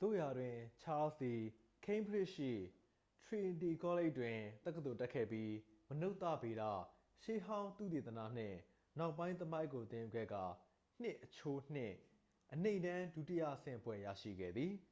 [0.00, 1.40] သို့ရာတွင် ချားလ်စ်သည်
[1.84, 2.52] ကိန်းဘရစ်ရှိ
[3.24, 5.52] ထရီနတီကောလိပ်တွင် တက္ကသိုလ်တက်ခဲ့ပြီး
[5.88, 6.12] မနုဿ
[6.42, 6.62] ဗေဒ၊
[7.22, 8.58] ရှေးဟောင်းသုတေသနနှင့်
[8.98, 10.44] နောက်ပိုင်း သမိုင်းကို သင်ယူခဲ့ကာ
[11.02, 11.04] ၂:
[11.40, 11.46] ၂
[12.52, 14.74] အနိမ့်တန်း ဒုတိယဆင့်ဘွဲ့ရရှိခဲ့သည်။